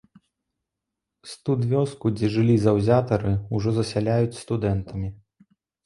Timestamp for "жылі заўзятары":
2.39-3.31